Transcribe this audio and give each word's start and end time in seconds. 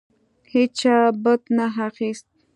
هیچا 0.53 0.97
بت 1.23 1.41
نه 1.57 1.65
اخیست. 1.87 2.27